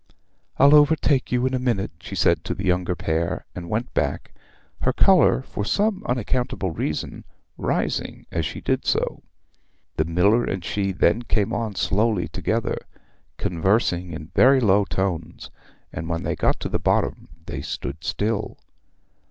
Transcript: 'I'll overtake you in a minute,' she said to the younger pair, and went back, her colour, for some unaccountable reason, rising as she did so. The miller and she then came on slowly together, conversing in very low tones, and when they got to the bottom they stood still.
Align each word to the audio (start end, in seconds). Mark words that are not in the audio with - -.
'I'll 0.57 0.73
overtake 0.73 1.31
you 1.31 1.45
in 1.45 1.53
a 1.53 1.59
minute,' 1.59 1.91
she 1.99 2.15
said 2.15 2.43
to 2.45 2.55
the 2.55 2.65
younger 2.65 2.95
pair, 2.95 3.45
and 3.53 3.69
went 3.69 3.93
back, 3.93 4.33
her 4.81 4.91
colour, 4.93 5.43
for 5.43 5.63
some 5.63 6.01
unaccountable 6.07 6.71
reason, 6.71 7.23
rising 7.55 8.25
as 8.31 8.43
she 8.43 8.61
did 8.61 8.83
so. 8.87 9.21
The 9.97 10.05
miller 10.05 10.43
and 10.43 10.65
she 10.65 10.91
then 10.91 11.21
came 11.21 11.53
on 11.53 11.75
slowly 11.75 12.27
together, 12.27 12.77
conversing 13.37 14.11
in 14.11 14.31
very 14.33 14.59
low 14.59 14.85
tones, 14.85 15.51
and 15.93 16.09
when 16.09 16.23
they 16.23 16.35
got 16.35 16.59
to 16.61 16.69
the 16.69 16.79
bottom 16.79 17.27
they 17.45 17.61
stood 17.61 18.03
still. 18.03 18.57